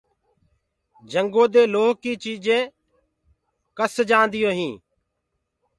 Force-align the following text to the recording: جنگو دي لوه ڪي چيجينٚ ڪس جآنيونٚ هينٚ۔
جنگو 1.11 1.43
دي 1.53 1.63
لوه 1.73 1.91
ڪي 2.01 2.13
چيجينٚ 2.23 2.71
ڪس 3.77 3.93
جآنيونٚ 4.09 4.57
هينٚ۔ 4.59 4.79